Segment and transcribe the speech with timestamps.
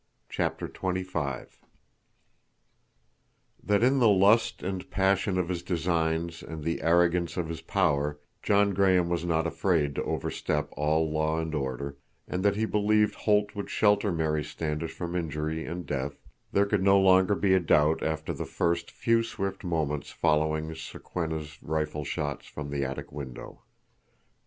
[0.29, 1.47] CHAPTER XXV
[3.61, 8.19] That in the lust and passion of his designs and the arrogance of his power
[8.41, 13.13] John Graham was not afraid to overstep all law and order, and that he believed
[13.13, 16.19] Holt would shelter Mary Standish from injury and death,
[16.51, 21.61] there could no longer be a doubt after the first few swift moments following Sokwenna's
[21.61, 23.61] rifle shots from the attic window.